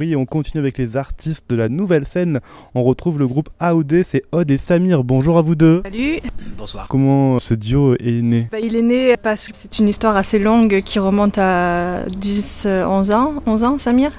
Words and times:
Oui, 0.00 0.16
on 0.16 0.24
continue 0.24 0.60
avec 0.60 0.78
les 0.78 0.96
artistes 0.96 1.50
de 1.50 1.56
la 1.56 1.68
nouvelle 1.68 2.06
scène. 2.06 2.40
On 2.74 2.82
retrouve 2.84 3.18
le 3.18 3.26
groupe 3.26 3.50
AOD, 3.60 4.02
c'est 4.02 4.22
Odd 4.32 4.50
et 4.50 4.56
Samir. 4.56 5.04
Bonjour 5.04 5.36
à 5.36 5.42
vous 5.42 5.54
deux. 5.54 5.82
Salut 5.84 6.20
Bonsoir. 6.56 6.88
Comment 6.88 7.38
ce 7.38 7.52
duo 7.52 7.96
est 8.00 8.22
né? 8.22 8.48
Bah, 8.50 8.60
Il 8.60 8.76
est 8.76 8.82
né 8.82 9.18
parce 9.18 9.48
que 9.48 9.52
c'est 9.54 9.78
une 9.78 9.88
histoire 9.88 10.16
assez 10.16 10.38
longue 10.38 10.80
qui 10.80 10.98
remonte 10.98 11.36
à 11.36 12.06
10, 12.16 12.66
11 12.66 13.10
ans. 13.10 13.34
11 13.44 13.64
ans, 13.64 13.76
Samir? 13.76 14.10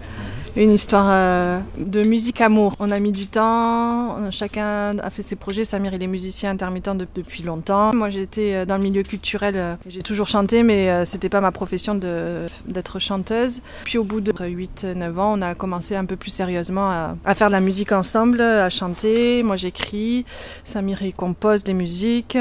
Une 0.55 0.71
histoire 0.71 1.07
euh, 1.09 1.59
de 1.77 2.03
musique 2.03 2.41
amour. 2.41 2.75
On 2.79 2.91
a 2.91 2.99
mis 2.99 3.11
du 3.11 3.27
temps, 3.27 4.29
chacun 4.31 4.97
a 4.99 5.09
fait 5.09 5.21
ses 5.21 5.35
projets. 5.35 5.63
Samir, 5.65 5.93
il 5.93 6.03
est 6.03 6.07
musicien 6.07 6.51
intermittent 6.51 6.89
depuis 7.15 7.43
longtemps. 7.43 7.93
Moi, 7.93 8.09
j'étais 8.09 8.53
euh, 8.53 8.65
dans 8.65 8.77
le 8.77 8.83
milieu 8.83 9.03
culturel, 9.03 9.55
euh, 9.55 9.75
j'ai 9.87 10.01
toujours 10.01 10.27
chanté, 10.27 10.63
mais 10.63 11.05
c'était 11.05 11.29
pas 11.29 11.41
ma 11.41 11.51
profession 11.51 11.95
d'être 11.95 12.99
chanteuse. 12.99 13.61
Puis 13.85 13.97
au 13.97 14.03
bout 14.03 14.21
de 14.21 14.31
8-9 14.31 15.17
ans, 15.17 15.37
on 15.37 15.41
a 15.41 15.55
commencé 15.55 15.95
un 15.95 16.05
peu 16.05 16.15
plus 16.15 16.31
sérieusement 16.31 16.89
à, 16.89 17.15
à 17.25 17.35
faire 17.35 17.47
de 17.47 17.53
la 17.53 17.59
musique 17.59 17.91
ensemble, 17.91 18.41
à 18.41 18.69
chanter. 18.69 19.43
Moi, 19.43 19.55
j'écris, 19.55 20.25
Samir, 20.63 21.01
il 21.01 21.13
compose 21.13 21.63
des 21.63 21.73
musiques. 21.73 22.37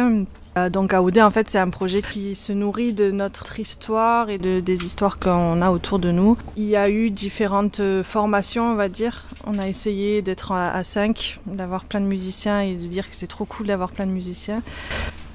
Euh, 0.61 0.71
donc 0.71 0.93
AOD, 0.93 1.19
en 1.19 1.31
fait, 1.31 1.49
c'est 1.51 1.59
un 1.59 1.71
projet 1.71 2.03
qui 2.03 2.35
se 2.35 2.53
nourrit 2.53 2.93
de 2.93 3.11
notre 3.11 3.59
histoire 3.59 4.31
et 4.31 4.39
de, 4.39 4.61
des 4.61 4.85
histoires 4.85 5.19
qu'on 5.19 5.63
a 5.63 5.71
autour 5.71 5.99
de 5.99 6.11
nous. 6.11 6.37
Il 6.57 6.65
y 6.65 6.77
a 6.77 6.91
eu 6.91 7.11
différentes 7.11 7.81
euh, 7.81 8.03
formations, 8.03 8.73
on 8.73 8.75
va 8.75 8.89
dire. 8.89 9.27
On 9.47 9.59
a 9.59 9.69
essayé 9.69 10.23
d'être 10.23 10.53
à 10.53 10.83
5, 10.85 11.41
d'avoir 11.47 11.85
plein 11.85 12.01
de 12.01 12.07
musiciens 12.07 12.61
et 12.61 12.75
de 12.75 12.87
dire 12.87 13.09
que 13.09 13.17
c'est 13.17 13.27
trop 13.27 13.45
cool 13.45 13.67
d'avoir 13.67 13.91
plein 13.91 14.07
de 14.07 14.13
musiciens. 14.13 14.63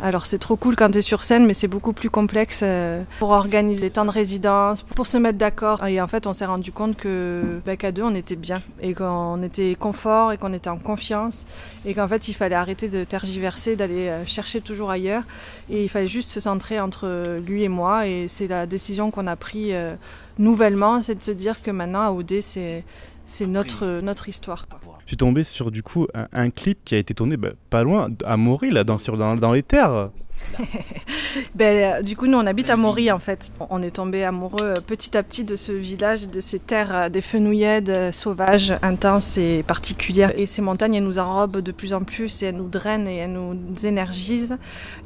Alors 0.04 0.26
c'est 0.26 0.40
trop 0.40 0.58
cool 0.58 0.76
quand 0.76 0.92
tu 0.92 0.98
es 0.98 1.02
sur 1.02 1.24
scène, 1.24 1.46
mais 1.46 1.54
c'est 1.54 1.70
beaucoup 1.70 1.94
plus 1.94 2.10
complexe 2.10 2.62
euh, 2.64 3.04
pour 3.20 3.30
organiser 3.30 3.82
les 3.82 3.90
temps 3.90 4.06
de 4.06 4.12
résidence, 4.12 4.82
pour 4.82 5.08
se 5.08 5.18
mettre 5.18 5.38
d'accord. 5.38 5.86
Et 5.86 6.02
en 6.02 6.08
fait, 6.08 6.28
on 6.28 6.34
s'est 6.34 6.46
rendu 6.46 6.72
compte 6.72 6.98
que 6.98 7.62
bah, 7.66 7.78
qu'à 7.78 7.92
deux, 7.92 8.04
on 8.04 8.14
était 8.14 8.36
bien 8.36 8.62
et 8.82 8.94
qu'on 8.94 9.42
était 9.42 9.76
confort 9.76 10.34
et 10.34 10.38
qu'on 10.38 10.52
était 10.52 10.70
en 10.70 10.78
confiance 10.78 11.46
et 11.86 11.94
qu'en 11.94 12.08
fait, 12.08 12.28
il 12.28 12.34
fallait 12.34 12.56
arrêter 12.56 12.90
de 12.90 13.04
tergiverser, 13.04 13.76
d'aller 13.76 14.10
euh, 14.10 14.26
chercher 14.26 14.60
toujours 14.60 14.92
ailleurs 14.92 15.24
et 15.70 15.84
il 15.84 15.90
fallait 15.90 16.08
juste 16.08 16.30
se 16.30 16.42
centrer 16.42 16.80
entre 16.80 17.40
lui 17.40 17.64
et 17.64 17.70
moi. 17.70 18.06
Et 18.06 18.28
c'est 18.28 18.48
la 18.48 18.66
décision 18.66 19.12
qu'on 19.12 19.28
a 19.28 19.38
prise 19.38 19.72
euh, 19.72 19.96
nouvellement, 20.38 21.02
c'est 21.02 21.16
de 21.16 21.24
se 21.24 21.32
dire 21.32 21.64
que 21.64 21.72
maintenant, 21.72 22.02
à 22.02 22.12
OD, 22.12 22.42
c'est 22.42 22.84
c'est 23.26 23.48
notre, 23.48 24.02
notre 24.02 24.30
histoire. 24.30 24.68
Je 25.00 25.08
suis 25.08 25.18
tombé 25.18 25.44
sur 25.44 25.72
du 25.72 25.84
coup 25.84 26.08
un, 26.34 26.50
clip 26.50 26.80
qui 26.84 26.96
a 26.96 26.98
été 26.98 27.14
tourné 27.14 27.38
bah, 27.38 27.50
pas 27.70 27.84
loin, 27.84 28.10
à 28.26 28.38
Maury, 28.38 28.72
là, 28.72 28.84
dans, 28.84 28.98
sur, 28.98 29.18
dans, 29.18 29.36
dans 29.36 29.54
les 29.54 29.64
terres. 29.64 30.10
ben, 31.56 32.00
euh, 32.00 32.02
du 32.02 32.16
coup, 32.16 32.28
nous, 32.28 32.38
on 32.38 32.46
habite 32.46 32.70
à 32.70 32.76
Maury, 32.76 33.12
en 33.12 33.20
fait. 33.20 33.52
On 33.70 33.82
est 33.82 33.92
tombé 33.92 34.24
amoureux 34.24 34.58
euh, 34.62 34.76
petit 34.76 35.18
à 35.18 35.24
petit 35.24 35.44
de 35.44 35.56
ce 35.56 35.72
village, 35.72 36.30
de 36.30 36.42
ces 36.42 36.60
terres, 36.60 36.96
euh, 36.96 37.10
des 37.10 37.22
fenouillèdes 37.22 38.12
sauvages, 38.14 38.74
intenses 38.82 39.38
et 39.38 39.64
particulières. 39.64 40.38
Et 40.38 40.46
ces 40.46 40.62
montagnes, 40.62 40.96
elles 40.96 41.04
nous 41.04 41.20
enrobent 41.20 41.62
de 41.62 41.72
plus 41.72 41.94
en 41.94 42.04
plus 42.04 42.44
et 42.44 42.48
elles 42.48 42.56
nous 42.56 42.70
drainent 42.70 43.08
et 43.08 43.18
elles 43.18 43.32
nous 43.32 43.56
énergisent. 43.84 44.58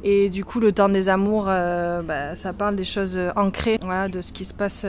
Et 0.04 0.30
du 0.30 0.44
coup, 0.44 0.60
le 0.60 0.72
temps 0.72 0.88
des 0.88 1.08
amours, 1.08 1.44
ben, 1.44 2.34
ça 2.34 2.52
parle 2.52 2.76
des 2.76 2.84
choses 2.84 3.18
ancrées, 3.36 3.78
de 3.78 4.20
ce 4.20 4.32
qui 4.32 4.44
se 4.44 4.54
passe 4.54 4.86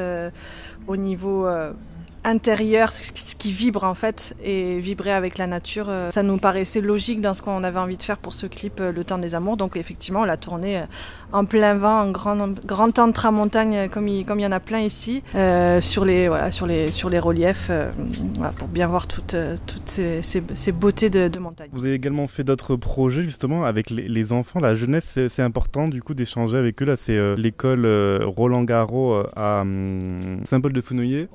au 0.87 0.97
niveau 0.97 1.47
intérieur, 2.23 2.91
ce 2.93 3.35
qui 3.35 3.51
vibre 3.51 3.83
en 3.83 3.95
fait, 3.95 4.35
et 4.43 4.79
vibrer 4.79 5.11
avec 5.11 5.37
la 5.37 5.47
nature. 5.47 5.87
Euh, 5.89 6.11
ça 6.11 6.23
nous 6.23 6.37
paraissait 6.37 6.81
logique 6.81 7.21
dans 7.21 7.33
ce 7.33 7.41
qu'on 7.41 7.63
avait 7.63 7.79
envie 7.79 7.97
de 7.97 8.03
faire 8.03 8.17
pour 8.17 8.33
ce 8.33 8.45
clip, 8.45 8.79
euh, 8.79 8.91
Le 8.91 9.03
Temps 9.03 9.17
des 9.17 9.33
Amours. 9.35 9.57
Donc 9.57 9.75
effectivement, 9.75 10.21
on 10.21 10.25
l'a 10.25 10.37
tourné 10.37 10.79
euh, 10.79 10.83
en 11.31 11.45
plein 11.45 11.73
vent, 11.73 12.01
en 12.01 12.11
grand, 12.11 12.49
grand 12.65 12.91
temps 12.91 13.07
de 13.07 13.13
tramontagne, 13.13 13.89
comme 13.89 14.07
il, 14.07 14.25
comme 14.25 14.39
il 14.39 14.43
y 14.43 14.45
en 14.45 14.51
a 14.51 14.59
plein 14.59 14.79
ici, 14.79 15.23
sur, 15.81 16.05
les, 16.05 16.27
voilà, 16.27 16.51
sur, 16.51 16.67
les, 16.67 16.89
sur 16.89 17.09
les 17.09 17.19
reliefs, 17.19 17.71
pour 18.57 18.67
bien 18.67 18.87
voir 18.87 19.07
toutes, 19.07 19.35
toutes 19.65 19.87
ces, 19.87 20.21
ces, 20.21 20.71
beautés 20.71 21.09
de, 21.09 21.27
de, 21.27 21.39
montagne. 21.39 21.69
Vous 21.71 21.85
avez 21.85 21.95
également 21.95 22.27
fait 22.27 22.43
d'autres 22.43 22.75
projets 22.75 23.23
justement 23.23 23.63
avec 23.63 23.89
les, 23.89 24.07
les 24.07 24.33
enfants, 24.33 24.59
la 24.59 24.75
jeunesse, 24.75 25.19
c'est 25.29 25.41
important 25.41 25.87
du 25.87 26.03
coup 26.03 26.13
d'échanger 26.13 26.57
avec 26.57 26.81
eux. 26.81 26.85
Là, 26.85 26.95
c'est 26.97 27.35
l'école 27.35 27.85
Roland 28.23 28.63
Garros 28.63 29.23
à 29.35 29.61
hum, 29.61 30.41
Saint-Paul 30.45 30.73
de 30.73 30.81
Fenouillet. 30.81 31.29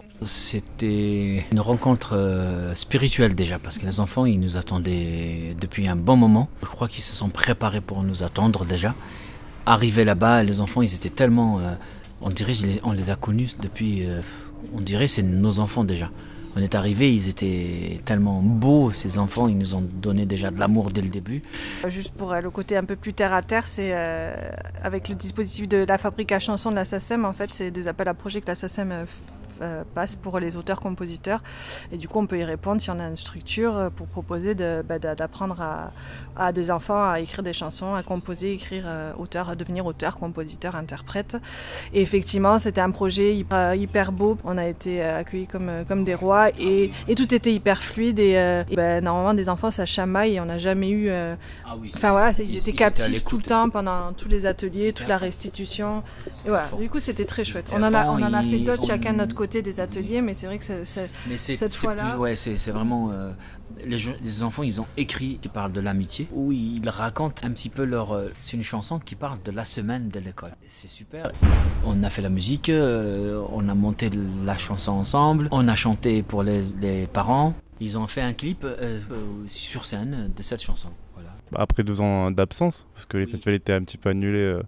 C'était 0.78 1.47
une 1.53 1.60
rencontre 1.60 2.14
euh, 2.14 2.75
spirituelle 2.75 3.34
déjà, 3.34 3.59
parce 3.59 3.78
que 3.78 3.87
les 3.87 3.98
enfants, 3.98 4.26
ils 4.26 4.38
nous 4.38 4.59
attendaient 4.59 5.56
depuis 5.59 5.88
un 5.88 5.97
bon 5.97 6.19
moment. 6.19 6.50
Je 6.60 6.66
crois 6.66 6.87
qu'ils 6.87 7.03
se 7.03 7.14
sont 7.14 7.31
préparés 7.31 7.81
pour 7.81 8.03
nous 8.03 8.22
attendre 8.22 8.66
déjà. 8.66 8.94
Arrivés 9.64 10.04
là-bas, 10.04 10.42
les 10.42 10.60
enfants, 10.60 10.82
ils 10.82 10.94
étaient 10.94 11.09
tellement... 11.09 11.60
Euh, 11.60 11.72
on 12.20 12.28
dirait, 12.28 12.53
on 12.84 12.92
les 12.92 13.09
a 13.09 13.16
connus 13.16 13.56
depuis... 13.59 14.06
Euh, 14.06 14.20
on 14.75 14.82
dirait 14.82 15.09
c'est 15.09 15.22
nos 15.22 15.60
enfants 15.60 15.82
déjà. 15.82 16.10
On 16.56 16.60
est 16.60 16.75
arrivé, 16.75 17.14
ils 17.14 17.31
étaient 17.31 18.03
tellement 18.04 18.43
beaux, 18.43 18.91
ces 18.91 19.16
enfants, 19.16 19.48
ils 19.48 19.56
nous 19.56 19.75
ont 19.75 19.84
donné 20.03 20.26
déjà 20.26 20.50
de 20.50 20.60
l'amour 20.60 20.91
dès 20.91 21.00
le 21.00 21.08
début. 21.08 21.43
Juste 21.88 22.12
pour 22.12 22.34
le 22.34 22.50
côté 22.50 22.76
un 22.76 22.84
peu 22.84 22.97
plus 22.97 23.14
terre 23.14 23.32
à 23.32 23.41
terre, 23.41 23.66
c'est 23.66 23.94
avec 24.82 25.10
le 25.10 25.14
dispositif 25.14 25.69
de 25.69 25.84
la 25.84 25.98
fabrique 25.98 26.32
à 26.32 26.41
chansons 26.41 26.70
de 26.70 26.76
la 26.76 26.87
SACEM, 26.87 27.26
en 27.26 27.34
fait, 27.34 27.50
c'est 27.53 27.70
des 27.70 27.88
appels 27.88 28.08
à 28.08 28.14
projets 28.14 28.41
que 28.41 28.47
la 28.47 28.54
SACEM 28.54 29.06
passe 29.94 30.17
pour 30.17 30.39
les 30.39 30.56
auteurs-compositeurs. 30.56 31.43
Et 31.93 31.97
du 31.97 32.09
coup, 32.09 32.19
on 32.19 32.27
peut 32.27 32.39
y 32.39 32.44
répondre 32.44 32.81
si 32.81 32.91
on 32.91 32.99
a 32.99 33.09
une 33.09 33.17
structure 33.17 33.77
euh, 33.77 33.91
pour 33.91 34.06
proposer 34.06 34.55
bah, 34.55 34.99
d'apprendre 34.99 35.61
à, 35.61 35.93
à, 36.37 36.53
des 36.53 36.71
enfants 36.71 37.03
à 37.09 37.21
écrire 37.21 37.43
des 37.43 37.53
chansons, 37.53 37.94
à 37.94 38.03
composer, 38.03 38.53
écrire 38.53 38.84
euh, 38.87 39.12
auteur, 39.19 39.49
à 39.50 39.56
devenir 39.56 39.87
auteur, 39.87 40.17
compositeur, 40.17 40.77
interprète. 40.77 41.37
Et 41.93 42.03
effectivement, 42.03 42.59
c'était 42.59 42.81
un 42.81 42.91
projet 42.91 43.37
hyper, 43.37 44.12
beau. 44.12 44.39
On 44.44 44.59
a 44.59 44.67
été 44.67 45.03
accueillis 45.03 45.47
comme, 45.47 45.71
comme 45.88 46.05
des 46.05 46.15
rois 46.15 46.50
et, 46.59 46.93
et 47.09 47.15
tout 47.15 47.33
était 47.34 47.53
hyper 47.53 47.83
fluide. 47.83 48.19
Et, 48.19 48.65
bah, 48.75 49.00
normalement, 49.00 49.34
des 49.34 49.49
enfants, 49.49 49.71
ça 49.71 49.87
chamaille 49.87 50.34
et 50.34 50.41
on 50.41 50.47
n'a 50.47 50.59
jamais 50.59 50.91
eu. 50.91 51.11
Ah 51.11 51.77
enfin 51.94 52.11
voilà, 52.11 52.33
ils, 52.38 52.56
étaient 52.56 52.73
captifs 52.73 53.25
tout 53.25 53.38
le 53.38 53.43
temps 53.43 53.71
pendant 53.71 54.12
tous 54.12 54.28
les 54.28 54.47
ateliers, 54.47 54.93
toute 54.93 55.09
la 55.09 55.19
restitution. 55.19 56.03
Et 56.44 56.49
voilà, 56.49 56.69
du 56.78 56.88
coup, 56.88 57.00
c'était 57.00 57.25
très 57.25 57.44
chouette. 57.44 57.71
On 57.73 57.83
en 57.83 57.94
a, 57.94 58.06
on 58.06 58.23
en 58.23 58.34
a 58.34 58.43
fait 58.43 58.59
d'autres, 58.59 58.87
chacun 58.87 59.12
de 59.12 59.19
notre 59.19 59.34
côté 59.34 59.45
des 59.46 59.80
ateliers, 59.80 60.22
mais 60.22 60.34
c'est 60.34 60.46
vrai 60.46 60.58
que 60.58 60.64
cette 61.36 61.74
fois-là. 61.74 62.18
Ouais, 62.18 62.34
c'est 62.36 62.70
vraiment. 62.70 63.10
Euh, 63.12 63.30
les, 63.84 63.98
les, 64.22 64.42
enfants, 64.42 64.62
ils 64.62 64.80
ont 64.80 64.86
écrit 64.96 65.38
qui 65.40 65.48
parlent 65.48 65.72
de 65.72 65.80
l'amitié, 65.80 66.28
où 66.32 66.52
ils 66.52 66.88
racontent 66.88 67.46
un 67.46 67.50
petit 67.50 67.68
peu 67.68 67.84
leur. 67.84 68.12
Euh, 68.12 68.32
c'est 68.40 68.56
une 68.56 68.62
chanson 68.62 68.98
qui 68.98 69.14
parle 69.14 69.38
de 69.44 69.50
la 69.50 69.64
semaine 69.64 70.08
de 70.08 70.20
l'école. 70.20 70.52
C'est 70.66 70.88
super. 70.88 71.32
On 71.84 72.02
a 72.02 72.10
fait 72.10 72.22
la 72.22 72.28
musique, 72.28 72.68
euh, 72.68 73.44
on 73.50 73.68
a 73.68 73.74
monté 73.74 74.10
la 74.44 74.56
chanson 74.56 74.92
ensemble, 74.92 75.48
on 75.50 75.68
a 75.68 75.76
chanté 75.76 76.22
pour 76.22 76.42
les, 76.42 76.62
les 76.80 77.06
parents. 77.06 77.54
Ils 77.80 77.98
ont 77.98 78.06
fait 78.06 78.22
un 78.22 78.32
clip 78.32 78.66
sur 79.46 79.84
scène 79.84 80.30
de 80.34 80.42
cette 80.42 80.62
chanson. 80.62 80.88
Voilà. 81.14 81.30
Bah, 81.52 81.58
après 81.60 81.82
deux 81.82 82.00
ans 82.00 82.30
d'absence, 82.30 82.86
parce 82.94 83.04
que 83.04 83.18
les 83.18 83.26
festivals 83.26 83.54
étaient 83.54 83.74
un 83.74 83.82
petit 83.82 83.98
peu 83.98 84.10
annulés 84.10 84.58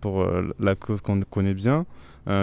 pour 0.00 0.26
la 0.58 0.74
cause 0.74 1.00
qu'on 1.00 1.20
connaît 1.22 1.54
bien. 1.54 1.86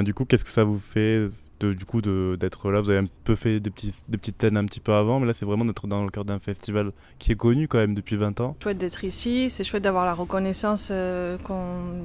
du 0.03 0.13
coup, 0.13 0.23
qu'est-ce 0.23 0.45
que 0.45 0.49
ça 0.51 0.63
vous 0.63 0.79
fait 0.79 1.29
du 1.65 1.85
coup 1.85 2.01
d'être 2.01 2.71
là. 2.71 2.81
Vous 2.81 2.89
avez 2.89 2.99
un 2.99 3.07
peu 3.23 3.35
fait 3.35 3.59
des, 3.59 3.69
petits, 3.69 3.93
des 4.07 4.17
petites 4.17 4.41
scènes 4.41 4.57
un 4.57 4.65
petit 4.65 4.79
peu 4.79 4.93
avant, 4.93 5.19
mais 5.19 5.27
là 5.27 5.33
c'est 5.33 5.45
vraiment 5.45 5.65
d'être 5.65 5.87
dans 5.87 6.03
le 6.03 6.09
cœur 6.09 6.25
d'un 6.25 6.39
festival 6.39 6.91
qui 7.19 7.31
est 7.31 7.35
connu 7.35 7.67
quand 7.67 7.77
même 7.77 7.95
depuis 7.95 8.15
20 8.15 8.39
ans. 8.41 8.55
Chouette 8.61 8.77
d'être 8.77 9.03
ici, 9.03 9.49
c'est 9.49 9.63
chouette 9.63 9.83
d'avoir 9.83 10.05
la 10.05 10.13
reconnaissance 10.13 10.89
euh, 10.91 11.37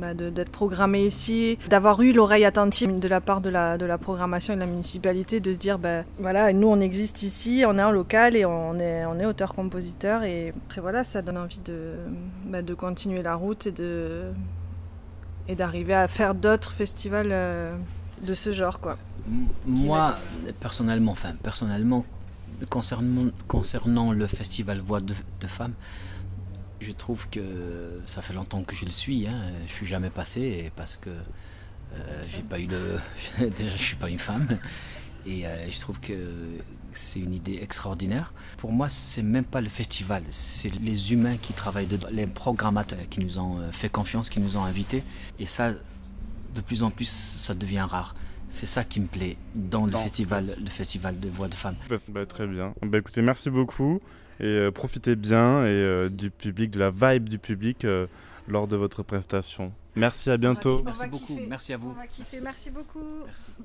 bah, 0.00 0.14
d'être 0.14 0.50
programmé 0.50 1.04
ici, 1.04 1.58
d'avoir 1.68 2.00
eu 2.02 2.12
l'oreille 2.12 2.44
attentive 2.44 2.98
de 2.98 3.08
la 3.08 3.20
part 3.20 3.40
de 3.40 3.50
la, 3.50 3.78
de 3.78 3.86
la 3.86 3.98
programmation 3.98 4.54
et 4.54 4.56
de 4.56 4.60
la 4.60 4.66
municipalité, 4.66 5.40
de 5.40 5.52
se 5.52 5.58
dire 5.58 5.78
bah, 5.78 6.04
voilà, 6.18 6.52
nous 6.52 6.68
on 6.68 6.80
existe 6.80 7.22
ici, 7.22 7.64
on 7.66 7.78
est 7.78 7.82
en 7.82 7.90
local 7.90 8.36
et 8.36 8.44
on 8.44 8.78
est, 8.78 9.04
on 9.06 9.18
est 9.18 9.26
auteur-compositeur 9.26 10.22
et 10.22 10.52
après 10.66 10.80
voilà, 10.80 11.04
ça 11.04 11.22
donne 11.22 11.38
envie 11.38 11.60
de, 11.64 11.94
bah, 12.46 12.62
de 12.62 12.74
continuer 12.74 13.22
la 13.22 13.34
route 13.34 13.66
et 13.66 13.72
de 13.72 14.32
et 15.48 15.54
d'arriver 15.54 15.94
à 15.94 16.08
faire 16.08 16.34
d'autres 16.34 16.70
festivals 16.72 17.30
euh, 17.32 17.74
de 18.22 18.34
ce 18.34 18.52
genre 18.52 18.80
quoi. 18.80 18.98
Moi, 19.66 20.16
personnellement, 20.60 21.12
enfin, 21.12 21.34
personnellement, 21.42 22.04
concernant, 22.68 24.12
le 24.12 24.26
festival 24.26 24.80
Voix 24.80 25.00
de, 25.00 25.14
Femmes, 25.46 25.74
je 26.80 26.92
trouve 26.92 27.28
que 27.28 28.00
ça 28.06 28.22
fait 28.22 28.34
longtemps 28.34 28.62
que 28.62 28.74
je 28.74 28.84
le 28.84 28.90
suis. 28.90 29.26
Hein. 29.26 29.40
Je 29.66 29.72
suis 29.72 29.86
jamais 29.86 30.10
passé 30.10 30.72
parce 30.76 30.96
que 30.96 31.10
euh, 31.10 32.24
j'ai 32.28 32.42
pas 32.42 32.58
eu 32.58 32.66
le. 32.66 32.98
Déjà, 33.50 33.76
je 33.76 33.82
suis 33.82 33.96
pas 33.96 34.08
une 34.08 34.18
femme. 34.18 34.46
Et 35.24 35.46
euh, 35.46 35.70
je 35.70 35.80
trouve 35.80 36.00
que 36.00 36.14
c'est 36.92 37.20
une 37.20 37.34
idée 37.34 37.60
extraordinaire. 37.62 38.32
Pour 38.56 38.72
moi, 38.72 38.88
c'est 38.88 39.22
même 39.22 39.44
pas 39.44 39.60
le 39.60 39.68
festival, 39.68 40.22
c'est 40.30 40.72
les 40.80 41.12
humains 41.12 41.36
qui 41.36 41.52
travaillent 41.52 41.86
dedans, 41.86 42.08
les 42.10 42.26
programmateurs 42.26 42.98
qui 43.08 43.20
nous 43.20 43.38
ont 43.38 43.58
euh, 43.58 43.70
fait 43.72 43.88
confiance, 43.88 44.30
qui 44.30 44.40
nous 44.40 44.56
ont 44.56 44.64
invités. 44.64 45.02
Et 45.38 45.46
ça, 45.46 45.72
de 46.54 46.60
plus 46.60 46.82
en 46.82 46.90
plus, 46.90 47.08
ça 47.08 47.54
devient 47.54 47.86
rare. 47.88 48.14
C'est 48.48 48.66
ça 48.66 48.84
qui 48.84 49.00
me 49.00 49.06
plaît 49.06 49.36
dans 49.54 49.86
le 49.86 49.92
festival, 49.92 50.56
le 50.62 50.68
festival 50.68 51.18
de 51.18 51.28
voix 51.28 51.48
de 51.48 51.54
femmes. 51.54 51.76
Bah, 51.88 51.96
bah, 52.08 52.26
très 52.26 52.46
bien. 52.46 52.74
Bah, 52.82 52.98
écoutez, 52.98 53.22
merci 53.22 53.48
beaucoup 53.48 53.98
et 54.40 54.46
euh, 54.46 54.70
profitez 54.70 55.16
bien 55.16 55.64
et 55.64 55.68
euh, 55.68 56.08
du 56.08 56.30
public, 56.30 56.70
de 56.70 56.78
la 56.78 56.90
vibe 56.90 57.28
du 57.28 57.38
public 57.38 57.84
euh, 57.84 58.06
lors 58.48 58.66
de 58.66 58.76
votre 58.76 59.02
prestation. 59.02 59.72
Merci, 59.94 60.30
à 60.30 60.36
bientôt. 60.36 60.82
Merci 60.84 61.06
beaucoup. 61.06 61.38
Merci 61.48 61.72
à 61.72 61.76
vous. 61.76 61.94
Merci 62.42 62.70
beaucoup. 62.70 63.24